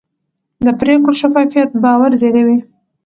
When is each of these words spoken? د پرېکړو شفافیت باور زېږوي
د 0.65 0.67
پرېکړو 0.79 1.17
شفافیت 1.21 1.69
باور 1.83 2.11
زېږوي 2.21 2.57